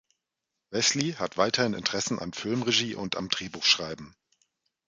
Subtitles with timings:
[0.71, 4.15] Wesley hat weiterhin Interessen an Filmregie und am Drehbuch schreiben.